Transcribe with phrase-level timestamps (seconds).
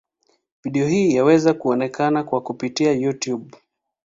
[0.63, 3.55] Video hii pia yaweza kuonekana kwa kupitia Youtube.